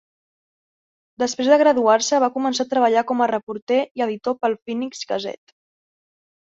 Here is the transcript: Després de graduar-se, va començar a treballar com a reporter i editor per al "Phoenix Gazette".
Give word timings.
Després 1.23 1.49
de 1.51 1.59
graduar-se, 1.63 2.23
va 2.25 2.31
començar 2.39 2.67
a 2.69 2.73
treballar 2.73 3.05
com 3.13 3.23
a 3.27 3.31
reporter 3.35 3.81
i 3.87 4.07
editor 4.09 4.41
per 4.43 4.53
al 4.53 4.61
"Phoenix 4.65 5.09
Gazette". 5.15 5.61